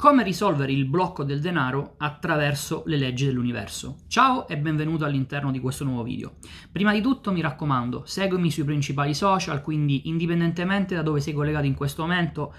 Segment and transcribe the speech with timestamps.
[0.00, 3.98] come risolvere il blocco del denaro attraverso le leggi dell'universo.
[4.08, 6.36] Ciao e benvenuto all'interno di questo nuovo video.
[6.72, 11.66] Prima di tutto mi raccomando, seguimi sui principali social, quindi indipendentemente da dove sei collegato
[11.66, 12.54] in questo momento,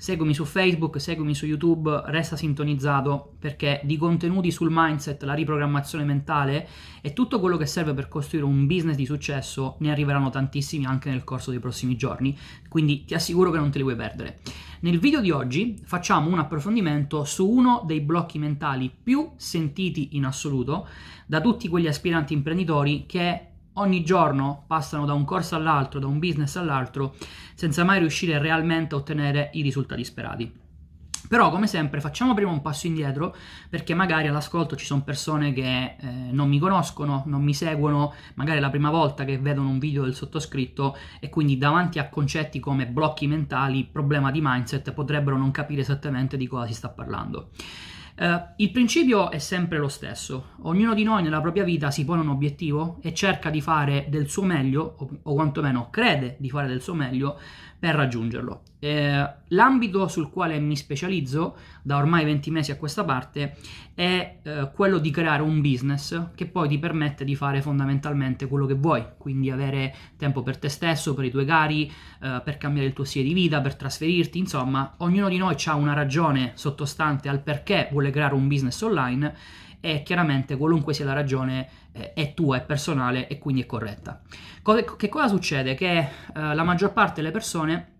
[0.00, 6.04] Seguimi su Facebook, seguimi su YouTube, resta sintonizzato perché di contenuti sul mindset, la riprogrammazione
[6.04, 6.68] mentale
[7.00, 11.10] e tutto quello che serve per costruire un business di successo ne arriveranno tantissimi anche
[11.10, 12.38] nel corso dei prossimi giorni,
[12.68, 14.38] quindi ti assicuro che non te li vuoi perdere.
[14.82, 20.24] Nel video di oggi facciamo un approfondimento su uno dei blocchi mentali più sentiti in
[20.24, 20.86] assoluto
[21.26, 23.47] da tutti quegli aspiranti imprenditori che
[23.80, 27.14] ogni giorno passano da un corso all'altro, da un business all'altro,
[27.54, 30.66] senza mai riuscire realmente a ottenere i risultati sperati.
[31.28, 33.36] Però, come sempre, facciamo prima un passo indietro
[33.68, 38.58] perché magari all'ascolto ci sono persone che eh, non mi conoscono, non mi seguono, magari
[38.58, 42.60] è la prima volta che vedono un video del sottoscritto e quindi davanti a concetti
[42.60, 47.50] come blocchi mentali, problema di mindset, potrebbero non capire esattamente di cosa si sta parlando.
[48.18, 50.54] Uh, il principio è sempre lo stesso.
[50.62, 54.28] Ognuno di noi nella propria vita si pone un obiettivo e cerca di fare del
[54.28, 57.38] suo meglio, o, o quantomeno crede di fare del suo meglio,
[57.78, 58.62] per raggiungerlo.
[58.80, 63.56] Eh, l'ambito sul quale mi specializzo da ormai 20 mesi a questa parte
[63.94, 68.66] è eh, quello di creare un business che poi ti permette di fare fondamentalmente quello
[68.66, 72.88] che vuoi, quindi avere tempo per te stesso, per i tuoi cari, eh, per cambiare
[72.88, 77.28] il tuo stile di vita, per trasferirti, insomma, ognuno di noi ha una ragione sottostante
[77.28, 79.34] al perché vuole creare un business online
[79.80, 84.20] e chiaramente qualunque sia la ragione eh, è tua, è personale e quindi è corretta.
[84.62, 85.74] Co- che cosa succede?
[85.74, 87.92] Che eh, la maggior parte delle persone,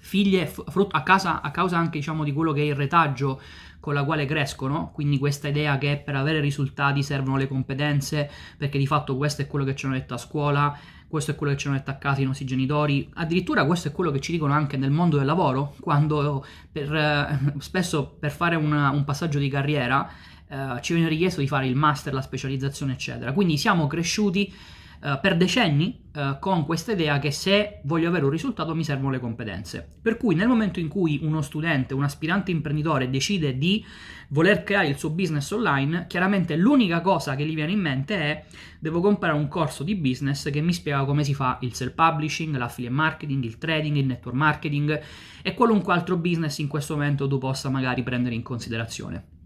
[0.00, 3.40] figlie frutto, a, casa, a causa anche diciamo, di quello che è il retaggio
[3.80, 8.76] con la quale crescono, quindi questa idea che per avere risultati servono le competenze, perché
[8.76, 10.78] di fatto questo è quello che ci hanno detto a scuola,
[11.10, 13.92] questo è quello che ci hanno detto a casa i nostri genitori, addirittura questo è
[13.92, 18.54] quello che ci dicono anche nel mondo del lavoro, quando per, eh, spesso per fare
[18.54, 20.08] una, un passaggio di carriera
[20.48, 23.32] eh, ci viene richiesto di fare il master, la specializzazione, eccetera.
[23.32, 24.52] Quindi siamo cresciuti
[25.02, 29.10] eh, per decenni eh, con questa idea che se voglio avere un risultato mi servono
[29.10, 29.86] le competenze.
[30.02, 33.84] Per cui nel momento in cui uno studente, un aspirante imprenditore decide di
[34.28, 38.44] voler creare il suo business online, chiaramente l'unica cosa che gli viene in mente è
[38.78, 42.94] devo comprare un corso di business che mi spiega come si fa il self-publishing, l'affiliate
[42.94, 45.00] marketing, il trading, il network marketing
[45.42, 49.39] e qualunque altro business in questo momento tu possa magari prendere in considerazione.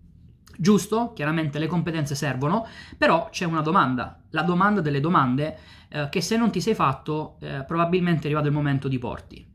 [0.57, 2.67] Giusto, chiaramente le competenze servono,
[2.97, 7.37] però c'è una domanda, la domanda delle domande eh, che se non ti sei fatto
[7.41, 9.47] eh, probabilmente è arrivato il momento di porti.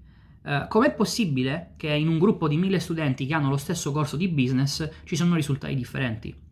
[0.41, 4.17] Eh, com'è possibile che in un gruppo di mille studenti che hanno lo stesso corso
[4.17, 6.47] di business ci sono risultati differenti?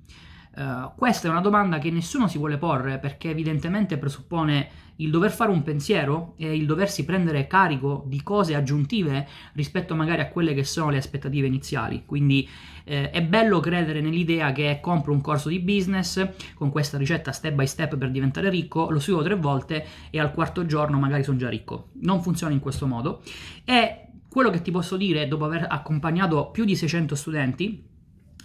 [0.58, 5.30] Uh, questa è una domanda che nessuno si vuole porre perché evidentemente presuppone il dover
[5.30, 10.56] fare un pensiero e il doversi prendere carico di cose aggiuntive rispetto magari a quelle
[10.56, 12.06] che sono le aspettative iniziali.
[12.08, 12.50] Quindi
[12.86, 17.54] eh, è bello credere nell'idea che compro un corso di business con questa ricetta step
[17.54, 21.38] by step per diventare ricco, lo seguo tre volte e al quarto giorno magari sono
[21.38, 21.90] già ricco.
[22.02, 23.22] Non funziona in questo modo.
[23.64, 27.96] E quello che ti posso dire dopo aver accompagnato più di 600 studenti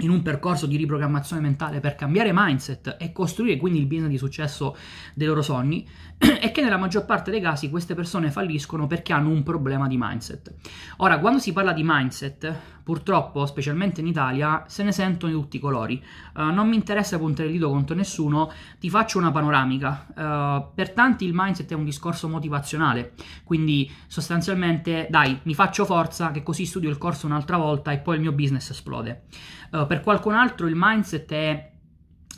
[0.02, 4.18] in un percorso di riprogrammazione mentale per cambiare mindset e costruire quindi il business di
[4.18, 4.76] successo
[5.14, 5.86] dei loro sogni,
[6.18, 9.96] è che nella maggior parte dei casi queste persone falliscono perché hanno un problema di
[9.98, 10.54] mindset.
[10.98, 15.56] Ora, quando si parla di mindset, purtroppo, specialmente in Italia, se ne sentono di tutti
[15.56, 16.02] i colori.
[16.34, 20.06] Uh, non mi interessa puntare il dito contro nessuno, ti faccio una panoramica.
[20.08, 23.12] Uh, per tanti il mindset è un discorso motivazionale,
[23.44, 28.16] quindi sostanzialmente, dai, mi faccio forza che così studio il corso un'altra volta e poi
[28.16, 29.24] il mio business esplode.
[29.70, 31.70] Uh, per qualcun altro il mindset è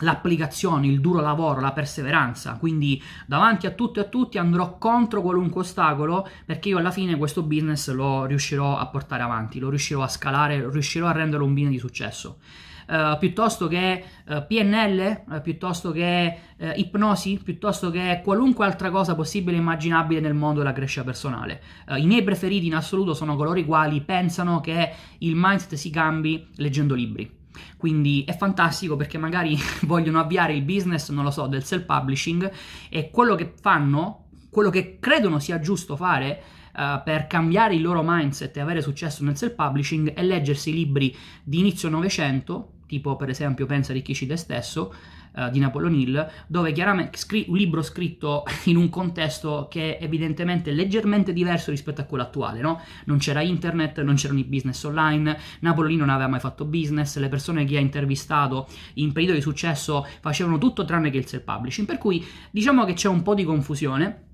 [0.00, 2.56] l'applicazione, il duro lavoro, la perseveranza.
[2.58, 7.16] Quindi davanti a tutto e a tutti andrò contro qualunque ostacolo perché io alla fine
[7.16, 11.54] questo business lo riuscirò a portare avanti, lo riuscirò a scalare, riuscirò a renderlo un
[11.54, 12.38] business di successo.
[12.86, 16.38] Uh, piuttosto che uh, PNL, uh, piuttosto che
[16.76, 21.60] ipnosi, piuttosto che qualunque altra cosa possibile e immaginabile nel mondo della crescita personale.
[21.96, 26.46] I miei preferiti in assoluto sono coloro i quali pensano che il mindset si cambi
[26.56, 27.43] leggendo libri.
[27.76, 32.50] Quindi è fantastico perché magari vogliono avviare il business, non lo so, del self-publishing
[32.88, 36.42] e quello che fanno, quello che credono sia giusto fare
[36.74, 41.58] uh, per cambiare il loro mindset e avere successo nel self-publishing è leggersi libri di
[41.58, 44.94] inizio Novecento, tipo per esempio Pensa ricchisci te stesso,
[45.34, 50.04] uh, di Napoleon Hill, dove chiaramente scri- un libro scritto in un contesto che è
[50.04, 52.80] evidentemente leggermente diverso rispetto a quello attuale, no?
[53.06, 57.16] Non c'era internet, non c'erano i business online, Napoleon Hill non aveva mai fatto business,
[57.18, 61.86] le persone che ha intervistato in periodo di successo facevano tutto tranne che il self-publishing,
[61.86, 64.32] per cui diciamo che c'è un po' di confusione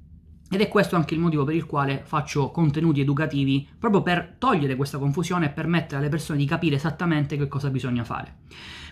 [0.53, 4.75] Ed è questo anche il motivo per il quale faccio contenuti educativi, proprio per togliere
[4.75, 8.39] questa confusione e permettere alle persone di capire esattamente che cosa bisogna fare.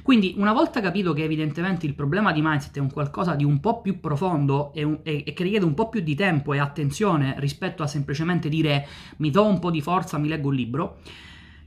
[0.09, 3.61] Quindi, una volta capito che evidentemente il problema di mindset è un qualcosa di un
[3.61, 6.59] po' più profondo e, un, e, e che richiede un po' più di tempo e
[6.59, 8.87] attenzione rispetto a semplicemente dire
[9.19, 10.97] mi do un po' di forza, mi leggo un libro,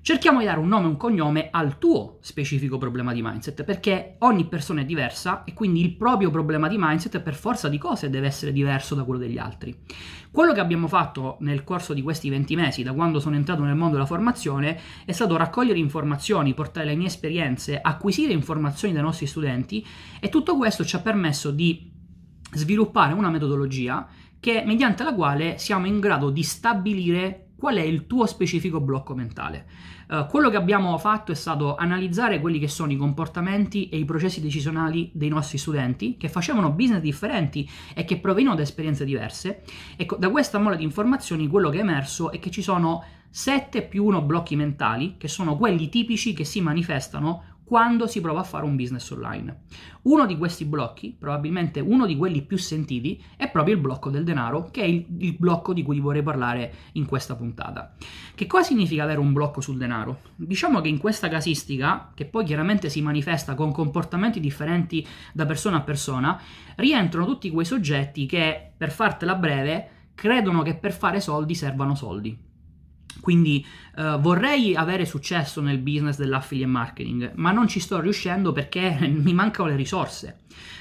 [0.04, 4.16] Cerchiamo di dare un nome e un cognome al tuo specifico problema di mindset, perché
[4.22, 8.10] ogni persona è diversa e quindi il proprio problema di mindset per forza di cose
[8.10, 9.78] deve essere diverso da quello degli altri.
[10.32, 13.76] Quello che abbiamo fatto nel corso di questi 20 mesi, da quando sono entrato nel
[13.76, 19.28] mondo della formazione, è stato raccogliere informazioni, portare le mie esperienze, acquisire informazioni dai nostri
[19.28, 19.86] studenti
[20.20, 21.92] e tutto questo ci ha permesso di
[22.54, 24.08] sviluppare una metodologia
[24.40, 29.14] che, mediante la quale siamo in grado di stabilire qual è il tuo specifico blocco
[29.14, 29.68] mentale.
[30.08, 34.04] Uh, quello che abbiamo fatto è stato analizzare quelli che sono i comportamenti e i
[34.04, 39.62] processi decisionali dei nostri studenti che facevano business differenti e che provenivano da esperienze diverse.
[39.96, 43.84] Ecco, da questa mole di informazioni quello che è emerso è che ci sono 7
[43.84, 48.44] più 1 blocchi mentali, che sono quelli tipici che si manifestano quando si prova a
[48.44, 49.62] fare un business online.
[50.02, 54.26] Uno di questi blocchi, probabilmente uno di quelli più sentiti, è proprio il blocco del
[54.26, 57.96] denaro, che è il, il blocco di cui vorrei parlare in questa puntata.
[58.36, 60.20] Che cosa significa avere un blocco sul denaro?
[60.36, 65.78] Diciamo che in questa casistica, che poi chiaramente si manifesta con comportamenti differenti da persona
[65.78, 66.42] a persona,
[66.76, 72.50] rientrano tutti quei soggetti che, per fartela breve, credono che per fare soldi servano soldi.
[73.22, 73.66] Quindi
[73.96, 79.34] uh, vorrei avere successo nel business dell'affiliate marketing, ma non ci sto riuscendo perché mi
[79.34, 80.40] mancano le risorse.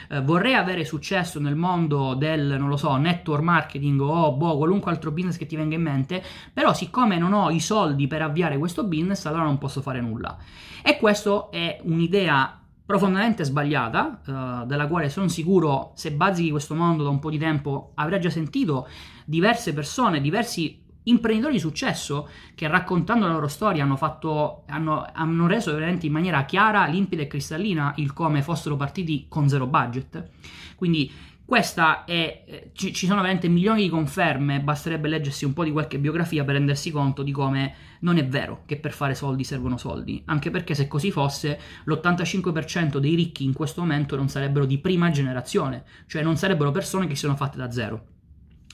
[0.09, 4.91] Uh, vorrei avere successo nel mondo del, non lo so, network marketing o boh, qualunque
[4.91, 8.59] altro business che ti venga in mente, però siccome non ho i soldi per avviare
[8.59, 10.37] questo business, allora non posso fare nulla.
[10.83, 17.05] E questo è un'idea profondamente sbagliata, uh, della quale sono sicuro se bazzichi questo mondo
[17.05, 18.89] da un po' di tempo avrai già sentito
[19.27, 25.47] diverse persone, diversi imprenditori di successo che raccontando la loro storia hanno, fatto, hanno, hanno
[25.47, 30.29] reso veramente in maniera chiara, limpida e cristallina il come fossero partiti con zero budget.
[30.77, 35.65] Quindi questa è, eh, ci, ci, sono veramente milioni di conferme, basterebbe leggersi un po'
[35.65, 39.43] di qualche biografia per rendersi conto di come non è vero che per fare soldi
[39.43, 44.65] servono soldi, anche perché se così fosse l'85% dei ricchi in questo momento non sarebbero
[44.65, 48.05] di prima generazione, cioè non sarebbero persone che si sono fatte da zero.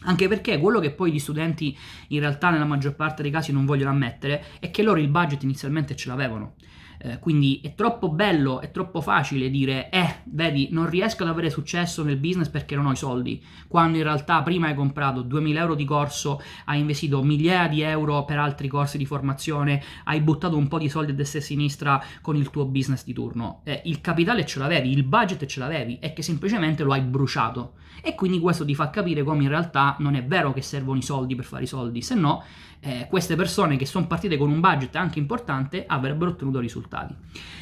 [0.03, 1.77] Anche perché quello che poi gli studenti
[2.09, 5.43] in realtà nella maggior parte dei casi non vogliono ammettere è che loro il budget
[5.43, 6.55] inizialmente ce l'avevano.
[6.99, 11.51] Eh, quindi è troppo bello, è troppo facile dire, eh, vedi, non riesco ad avere
[11.51, 15.61] successo nel business perché non ho i soldi, quando in realtà prima hai comprato 2000
[15.61, 20.57] euro di corso, hai investito migliaia di euro per altri corsi di formazione, hai buttato
[20.57, 23.61] un po' di soldi a destra e a sinistra con il tuo business di turno.
[23.65, 27.75] Eh, il capitale ce l'avevi, il budget ce l'avevi, è che semplicemente lo hai bruciato.
[28.03, 31.03] E quindi questo ti fa capire come in realtà non è vero che servono i
[31.03, 32.45] soldi per fare i soldi, se no
[32.81, 37.15] eh, queste persone che sono partite con un budget anche importante avrebbero ottenuto risultati.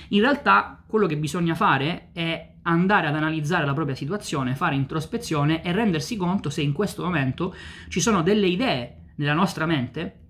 [0.09, 5.63] In realtà quello che bisogna fare è andare ad analizzare la propria situazione, fare introspezione
[5.63, 7.55] e rendersi conto se in questo momento
[7.89, 10.21] ci sono delle idee nella nostra mente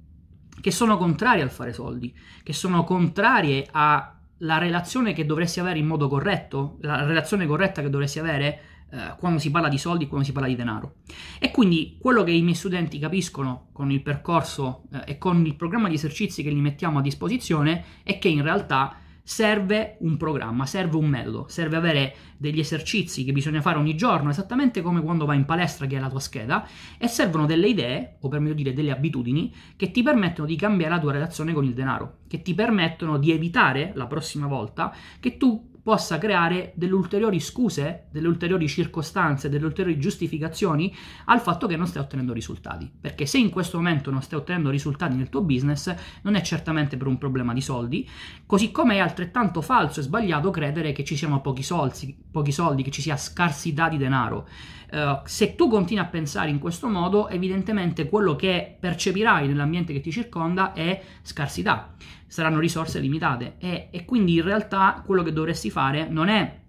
[0.61, 5.87] che sono contrarie al fare soldi, che sono contrarie alla relazione che dovresti avere in
[5.87, 10.27] modo corretto, la relazione corretta che dovresti avere eh, quando si parla di soldi, quando
[10.27, 10.97] si parla di denaro.
[11.39, 15.57] E quindi quello che i miei studenti capiscono con il percorso eh, e con il
[15.57, 20.67] programma di esercizi che gli mettiamo a disposizione è che in realtà serve un programma,
[20.67, 25.25] serve un metodo, serve avere degli esercizi che bisogna fare ogni giorno, esattamente come quando
[25.25, 28.55] vai in palestra che è la tua scheda, e servono delle idee, o per meglio
[28.55, 32.43] dire delle abitudini, che ti permettono di cambiare la tua relazione con il denaro, che
[32.43, 38.27] ti permettono di evitare la prossima volta che tu possa creare delle ulteriori scuse, delle
[38.27, 40.93] ulteriori circostanze, delle ulteriori giustificazioni
[41.27, 42.91] al fatto che non stai ottenendo risultati.
[42.99, 46.97] Perché se in questo momento non stai ottenendo risultati nel tuo business, non è certamente
[46.97, 48.09] per un problema di soldi,
[48.47, 52.83] così come è altrettanto falso e sbagliato credere che ci siano pochi soldi, pochi soldi
[52.83, 54.49] che ci sia scarsità di denaro.
[54.95, 60.01] Uh, se tu continui a pensare in questo modo, evidentemente quello che percepirai nell'ambiente che
[60.01, 61.97] ti circonda è scarsità
[62.29, 66.63] saranno risorse limitate e, e quindi in realtà quello che dovresti fare non è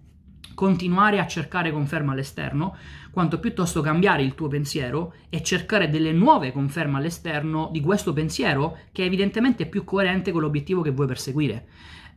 [0.54, 2.76] continuare a cercare conferma all'esterno,
[3.10, 8.78] quanto piuttosto cambiare il tuo pensiero e cercare delle nuove conferme all'esterno di questo pensiero
[8.90, 11.66] che evidentemente è più coerente con l'obiettivo che vuoi perseguire.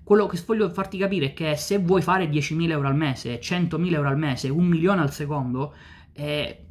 [0.04, 3.94] Quello che voglio farti capire è che se vuoi fare 10.000 euro al mese, 100.000
[3.94, 5.74] euro al mese, un milione al secondo,
[6.20, 6.66] eh,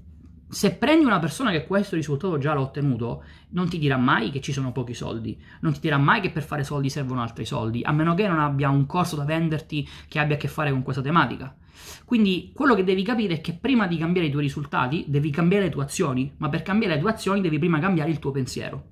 [0.51, 4.41] se prendi una persona che questo risultato già l'ha ottenuto, non ti dirà mai che
[4.41, 7.83] ci sono pochi soldi, non ti dirà mai che per fare soldi servono altri soldi,
[7.83, 10.83] a meno che non abbia un corso da venderti che abbia a che fare con
[10.83, 11.55] questa tematica.
[12.05, 15.65] Quindi quello che devi capire è che prima di cambiare i tuoi risultati devi cambiare
[15.65, 18.85] le tue azioni, ma per cambiare le tue azioni devi prima cambiare il tuo pensiero.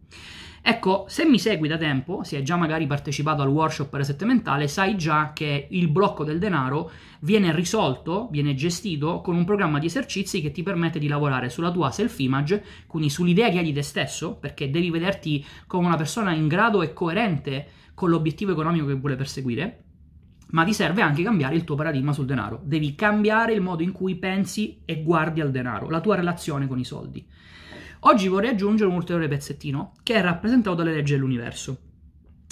[0.69, 4.67] Ecco, se mi segui da tempo, se hai già magari partecipato al workshop reset mentale,
[4.67, 9.87] sai già che il blocco del denaro viene risolto, viene gestito con un programma di
[9.87, 13.83] esercizi che ti permette di lavorare sulla tua self-image, quindi sull'idea che hai di te
[13.83, 18.95] stesso, perché devi vederti come una persona in grado e coerente con l'obiettivo economico che
[18.95, 19.85] vuole perseguire,
[20.49, 22.61] ma ti serve anche cambiare il tuo paradigma sul denaro.
[22.65, 26.81] Devi cambiare il modo in cui pensi e guardi al denaro, la tua relazione con
[26.81, 27.25] i soldi.
[28.07, 31.79] Oggi vorrei aggiungere un ulteriore pezzettino che è rappresentato dalle leggi dell'universo.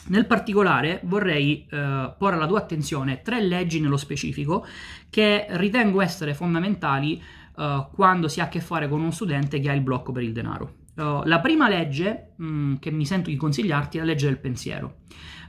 [0.08, 4.66] Nel particolare vorrei eh, porre alla tua attenzione tre leggi nello specifico
[5.08, 7.22] che ritengo essere fondamentali
[7.56, 10.24] eh, quando si ha a che fare con uno studente che ha il blocco per
[10.24, 10.82] il denaro.
[10.96, 14.38] Uh, la prima legge mh, mm, che mi sento di consigliarti è la legge del
[14.38, 14.98] pensiero.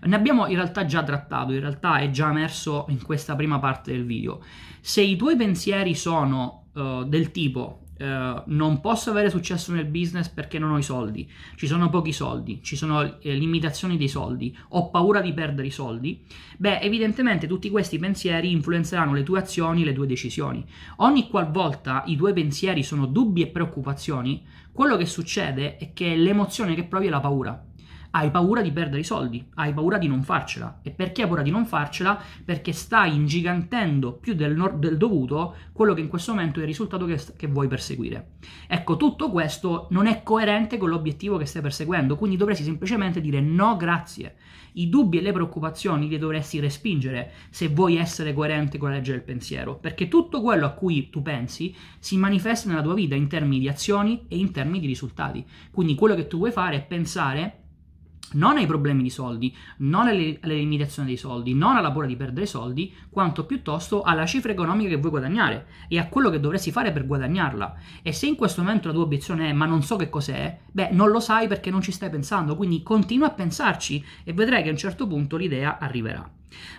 [0.01, 3.91] Ne abbiamo in realtà già trattato, in realtà è già emerso in questa prima parte
[3.91, 4.43] del video.
[4.81, 10.27] Se i tuoi pensieri sono uh, del tipo Uh, non posso avere successo nel business
[10.27, 14.53] perché non ho i soldi, ci sono pochi soldi, ci sono eh, limitazioni dei soldi,
[14.69, 16.21] ho paura di perdere i soldi,
[16.57, 20.65] beh, evidentemente tutti questi pensieri influenzeranno le tue azioni, le tue decisioni.
[20.97, 26.75] Ogni qualvolta i tuoi pensieri sono dubbi e preoccupazioni, quello che succede è che l'emozione
[26.75, 27.65] che provi è la paura
[28.15, 30.79] hai paura di perdere i soldi, hai paura di non farcela.
[30.81, 32.17] E perché hai paura di non farcela?
[32.45, 36.69] Perché stai ingigantendo più del, no- del dovuto quello che in questo momento è il
[36.69, 38.35] risultato che, che, vuoi perseguire.
[38.67, 43.41] Ecco, tutto questo non è coerente con l'obiettivo che stai perseguendo, quindi dovresti semplicemente dire
[43.41, 44.35] no grazie.
[44.77, 49.11] I dubbi e le preoccupazioni li dovresti respingere se vuoi essere coerente con la legge
[49.11, 53.27] del pensiero, perché tutto quello a cui tu pensi si manifesta nella tua vita in
[53.27, 55.45] termini di azioni e in termini di risultati.
[55.71, 57.63] Quindi quello che tu vuoi fare è pensare
[58.33, 62.45] non ai problemi di soldi, non alle, limitazioni dei soldi, non alla paura di perdere
[62.45, 66.91] soldi, quanto piuttosto alla cifra economica che vuoi guadagnare e a quello che dovresti fare
[66.91, 67.75] per guadagnarla.
[68.01, 70.89] E se in questo momento la tua obiezione è ma non so che cos'è, beh,
[70.91, 74.69] non lo sai perché non ci stai pensando, quindi continua a pensarci e vedrai che
[74.69, 76.29] a un certo punto l'idea arriverà.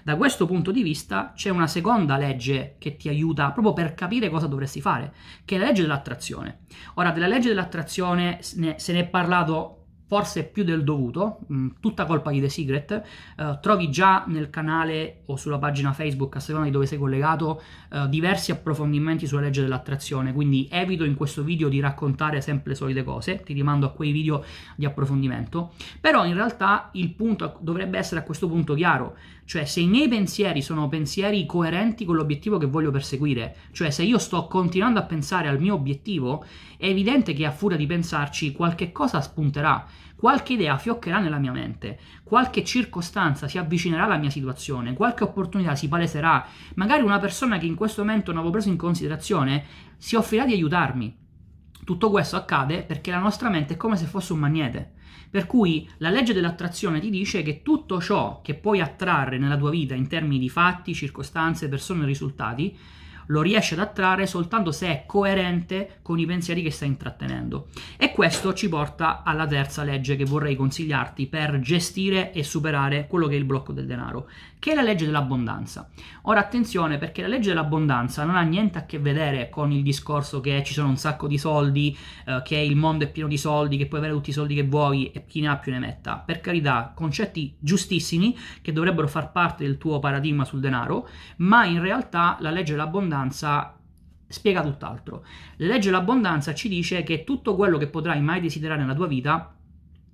[0.03, 4.31] Da questo punto di vista c'è una seconda legge che ti aiuta proprio per capire
[4.31, 5.13] cosa dovresti fare,
[5.45, 6.61] che è la legge dell'attrazione.
[6.95, 8.57] Ora, della legge dell'attrazione se
[8.93, 9.76] ne è parlato
[10.07, 13.03] forse più del dovuto, mh, mm, tutta colpa di The Secret,
[13.37, 17.61] uh, trovi già nel canale o sulla pagina Facebook, a seconda di dove sei collegato,
[17.91, 22.77] uh, diversi approfondimenti sulla legge dell'attrazione, quindi evito in questo video di raccontare sempre le
[22.77, 24.45] solite cose, ti rimando a quei video
[24.77, 29.81] di approfondimento, però in realtà il punto dovrebbe essere a questo punto chiaro, cioè se
[29.81, 34.47] i miei pensieri sono pensieri coerenti con l'obiettivo che voglio perseguire, cioè se io sto
[34.47, 36.45] continuando a pensare al mio obiettivo,
[36.77, 41.53] è evidente che a furia di pensarci qualche cosa spunterà, qualche idea fioccherà nella mia
[41.53, 47.59] mente, qualche circostanza si avvicinerà alla mia situazione, qualche opportunità si paleserà, magari una persona
[47.59, 49.65] che in questo momento non avevo preso in considerazione
[49.97, 51.25] si offrirà di aiutarmi.
[51.85, 54.95] Tutto questo accade perché la nostra mente è come se fosse un magnete.
[55.31, 59.71] Per cui la legge dell'attrazione ti dice che tutto ciò che puoi attrarre nella tua
[59.71, 62.77] vita in termini di fatti, circostanze, persone e risultati
[63.27, 67.69] lo riesce ad attrarre soltanto se è coerente con i pensieri che stai intrattenendo.
[67.97, 73.27] E questo ci porta alla terza legge che vorrei consigliarti per gestire e superare quello
[73.27, 75.89] che è il blocco del denaro, che è la legge dell'abbondanza.
[76.23, 80.41] Ora attenzione perché la legge dell'abbondanza non ha niente a che vedere con il discorso
[80.41, 81.97] che ci sono un sacco di soldi,
[82.27, 84.65] eh, che il mondo è pieno di soldi, che puoi avere tutti i soldi che
[84.65, 86.17] vuoi e chi ne ha più ne metta.
[86.17, 91.09] Per carità, concetti giustissimi che dovrebbero far parte del tuo paradigma sul denaro,
[91.39, 93.77] ma in realtà la legge dell'abbondanza
[94.29, 95.25] spiega tutt'altro.
[95.57, 99.56] La legge dell'abbondanza ci dice che tutto quello che potrai mai desiderare nella tua vita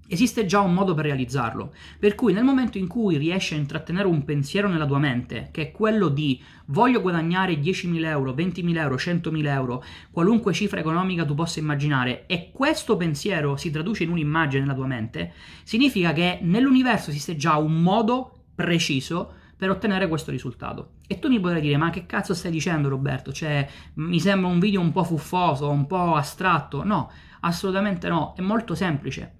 [0.09, 1.73] esiste già un modo per realizzarlo.
[1.99, 5.63] Per cui nel momento in cui riesci a intrattenere un pensiero nella tua mente, che
[5.63, 11.35] è quello di voglio guadagnare 10.000 euro, 20.000 euro, 100.000 euro, qualunque cifra economica tu
[11.35, 15.33] possa immaginare, e questo pensiero si traduce in un'immagine nella tua mente,
[15.63, 20.95] significa che nell'universo esiste già un modo preciso per ottenere questo risultato.
[21.07, 23.33] E tu mi potrai dire, ma che cazzo stai dicendo Roberto?
[23.33, 26.83] Cioè, mi sembra un video un po' fuffoso, un po' astratto.
[26.83, 27.11] No,
[27.43, 29.37] assolutamente no, è molto semplice.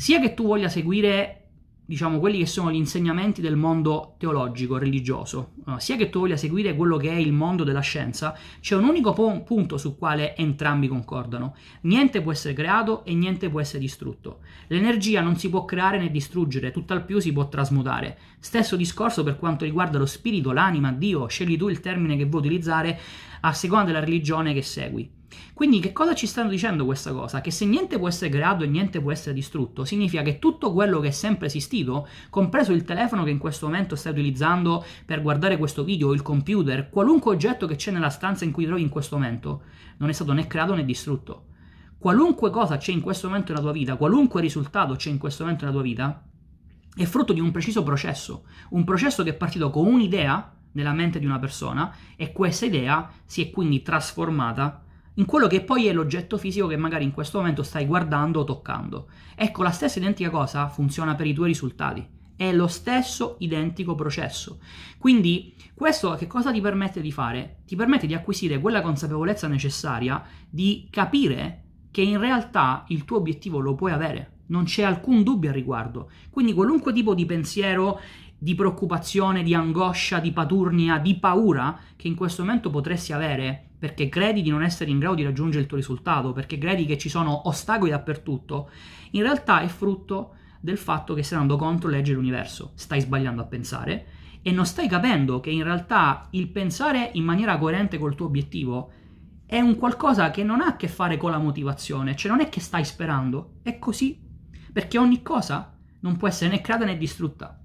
[0.00, 1.48] Sia che tu voglia seguire
[1.84, 6.38] diciamo, quelli che sono gli insegnamenti del mondo teologico, religioso, uh, sia che tu voglia
[6.38, 10.34] seguire quello che è il mondo della scienza, c'è un unico po- punto su quale
[10.36, 11.54] entrambi concordano.
[11.82, 14.38] Niente può essere creato e niente può essere distrutto.
[14.68, 18.16] L'energia non si può creare né distruggere, tutt'al più si può trasmutare.
[18.38, 22.40] Stesso discorso per quanto riguarda lo spirito, l'anima, Dio, scegli tu il termine che vuoi
[22.40, 22.98] utilizzare
[23.42, 25.19] a seconda della religione che segui.
[25.54, 27.40] Quindi che cosa ci stanno dicendo questa cosa?
[27.40, 31.00] Che se niente può essere creato e niente può essere distrutto, significa che tutto quello
[31.00, 35.58] che è sempre esistito, compreso il telefono che in questo momento stai utilizzando per guardare
[35.58, 39.16] questo video, il computer, qualunque oggetto che c'è nella stanza in cui trovi in questo
[39.16, 39.62] momento,
[39.98, 41.46] non è stato né creato né distrutto.
[41.98, 45.64] Qualunque cosa c'è in questo momento nella tua vita, qualunque risultato c'è in questo momento
[45.64, 46.24] nella tua vita,
[46.96, 51.18] è frutto di un preciso processo, un processo che è partito con un'idea nella mente
[51.18, 54.84] di una persona e questa idea si è quindi trasformata
[55.14, 58.44] in quello che poi è l'oggetto fisico che magari in questo momento stai guardando o
[58.44, 59.08] toccando.
[59.34, 62.06] Ecco, la stessa identica cosa funziona per i tuoi risultati.
[62.36, 64.60] È lo stesso identico processo.
[64.98, 67.58] Quindi questo che cosa ti permette di fare?
[67.66, 73.58] Ti permette di acquisire quella consapevolezza necessaria di capire che in realtà il tuo obiettivo
[73.58, 74.38] lo puoi avere.
[74.46, 76.10] Non c'è alcun dubbio al riguardo.
[76.30, 78.00] Quindi qualunque tipo di pensiero
[78.42, 84.08] di preoccupazione, di angoscia, di paturnia, di paura che in questo momento potresti avere perché
[84.08, 87.10] credi di non essere in grado di raggiungere il tuo risultato, perché credi che ci
[87.10, 88.70] sono ostacoli dappertutto,
[89.10, 93.42] in realtà è frutto del fatto che stai andando contro le leggi dell'universo, stai sbagliando
[93.42, 94.06] a pensare
[94.40, 98.92] e non stai capendo che in realtà il pensare in maniera coerente col tuo obiettivo
[99.44, 102.48] è un qualcosa che non ha a che fare con la motivazione, cioè non è
[102.48, 104.18] che stai sperando, è così,
[104.72, 107.59] perché ogni cosa non può essere né creata né distrutta.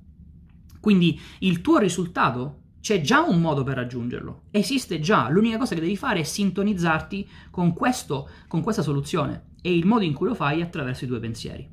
[0.86, 5.82] Quindi il tuo risultato c'è già un modo per raggiungerlo, esiste già, l'unica cosa che
[5.82, 10.36] devi fare è sintonizzarti con, questo, con questa soluzione e il modo in cui lo
[10.36, 11.68] fai è attraverso i tuoi pensieri.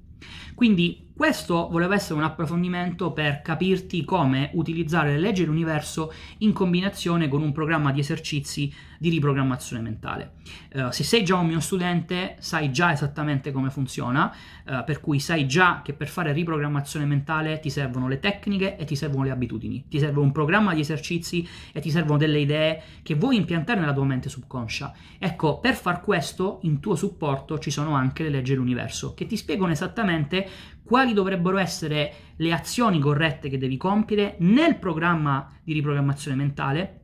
[0.55, 7.29] Quindi questo voleva essere un approfondimento per capirti come utilizzare le leggi dell'universo in combinazione
[7.29, 10.35] con un programma di esercizi di riprogrammazione mentale.
[10.75, 14.33] Uh, se sei già un mio studente, sai già esattamente come funziona,
[14.65, 18.85] uh, per cui sai già che per fare riprogrammazione mentale ti servono le tecniche e
[18.85, 22.83] ti servono le abitudini, ti serve un programma di esercizi e ti servono delle idee
[23.03, 24.93] che vuoi impiantare nella tua mente subconscia.
[25.19, 29.37] Ecco, per far questo, in tuo supporto ci sono anche le leggi dell'universo che ti
[29.37, 30.42] spiegano esattamente
[30.83, 37.01] quali dovrebbero essere le azioni corrette che devi compiere nel programma di riprogrammazione mentale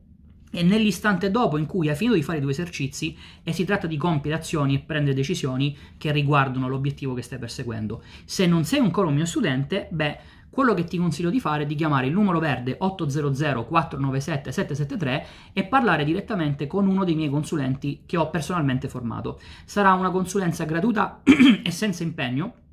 [0.51, 3.87] e nell'istante dopo in cui hai finito di fare i due esercizi e si tratta
[3.87, 8.03] di compiere azioni e prendere decisioni che riguardano l'obiettivo che stai perseguendo.
[8.25, 10.19] Se non sei ancora un mio studente, beh,
[10.51, 15.27] quello che ti consiglio di fare è di chiamare il numero verde 800 497 773
[15.53, 19.39] e parlare direttamente con uno dei miei consulenti che ho personalmente formato.
[19.65, 21.21] Sarà una consulenza gratuita
[21.63, 22.67] e senza impegno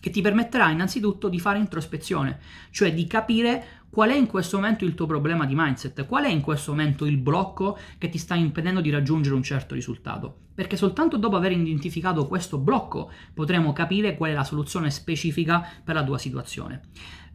[0.00, 2.38] che ti permetterà innanzitutto di fare introspezione,
[2.70, 6.28] cioè di capire qual è in questo momento il tuo problema di mindset, qual è
[6.28, 10.45] in questo momento il blocco che ti sta impedendo di raggiungere un certo risultato.
[10.56, 15.94] Perché soltanto dopo aver identificato questo blocco potremo capire qual è la soluzione specifica per
[15.94, 16.82] la tua situazione.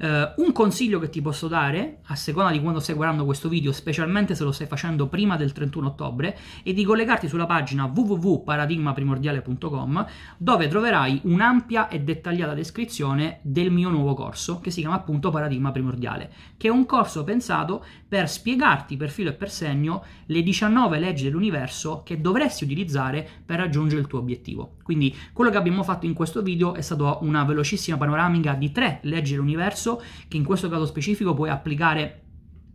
[0.02, 3.72] Uh, un consiglio che ti posso dare, a seconda di quando stai guardando questo video,
[3.72, 10.08] specialmente se lo stai facendo prima del 31 ottobre, è di collegarti sulla pagina www.paradigmaprimordiale.com
[10.38, 15.72] dove troverai un'ampia e dettagliata descrizione del mio nuovo corso che si chiama appunto Paradigma
[15.72, 20.98] Primordiale, che è un corso pensato per spiegarti per filo e per segno le 19
[20.98, 23.11] leggi dell'universo che dovresti utilizzare
[23.46, 24.78] per raggiungere il tuo obiettivo.
[24.84, 29.00] Quindi quello che abbiamo fatto in questo video è stato una velocissima panoramica di tre
[29.04, 32.21] leggi dell'universo che in questo caso specifico puoi applicare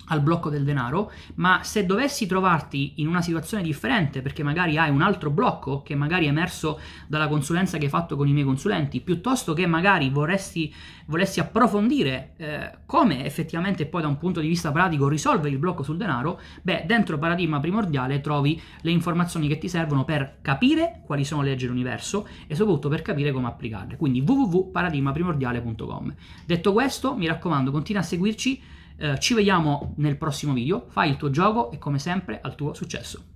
[0.07, 4.91] al blocco del denaro, ma se dovessi trovarti in una situazione differente perché magari hai
[4.91, 8.45] un altro blocco che magari è emerso dalla consulenza che hai fatto con i miei
[8.45, 10.73] consulenti, piuttosto che magari vorresti,
[11.07, 15.83] volessi approfondire eh, come effettivamente poi da un punto di vista pratico risolvere il blocco
[15.83, 21.25] sul denaro, beh, dentro Paradigma Primordiale trovi le informazioni che ti servono per capire quali
[21.25, 23.97] sono le leggi dell'universo e soprattutto per capire come applicarle.
[23.97, 26.15] Quindi www.paradigmaprimordiale.com.
[26.45, 31.17] Detto questo, mi raccomando, continua a seguirci eh, ci vediamo nel prossimo video, fai il
[31.17, 33.36] tuo gioco e come sempre al tuo successo.